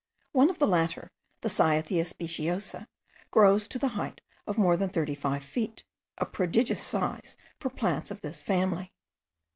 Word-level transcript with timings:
One 0.31 0.49
of 0.49 0.57
the 0.57 0.65
latter, 0.65 1.11
the 1.41 1.47
Cyathea 1.47 2.05
speciosa,* 2.05 2.87
grows 3.29 3.67
to 3.67 3.77
the 3.77 3.89
height 3.89 4.19
of 4.47 4.57
more 4.57 4.75
than 4.75 4.89
thirty 4.89 5.13
five 5.13 5.43
feet, 5.43 5.83
a 6.17 6.25
prodigious 6.25 6.81
size 6.83 7.37
for 7.59 7.69
plants 7.69 8.09
of 8.09 8.21
this 8.21 8.41
family. 8.41 8.93